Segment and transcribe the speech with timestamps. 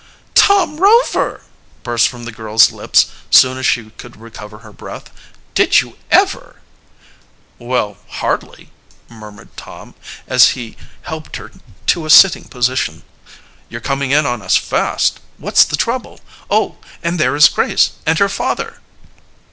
[0.33, 1.43] "Tom Rover!"
[1.83, 5.11] burst from the girl's lips soon as she could recover her breath.
[5.53, 6.55] "Did you ever!"
[7.59, 8.71] "Well, hardly!"
[9.09, 9.93] murmured Tom,
[10.25, 11.51] as he helped her
[11.85, 13.03] to, a sitting position.
[13.69, 15.19] "You're coming in on us fast.
[15.37, 16.19] What's the trouble?
[16.49, 18.79] Oh, and there is Grace and your father!"